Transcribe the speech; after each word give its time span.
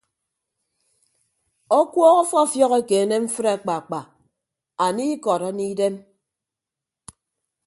Ọkuọọk 1.79 2.17
ọfiọfiọk 2.21 2.73
ekeene 2.79 3.15
mfịd 3.23 3.47
akpaakpa 3.55 3.99
anie 4.85 5.11
ikọd 5.15 5.41
anie 5.49 5.69
idem. 5.73 5.95